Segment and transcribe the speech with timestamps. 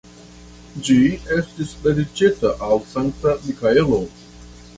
[0.87, 0.95] Ĝi
[1.35, 4.03] estis dediĉita al Sankta Mikaelo.